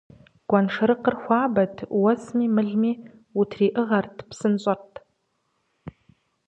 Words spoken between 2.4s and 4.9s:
мылми утриӀыгъэрт, псынщӀэт.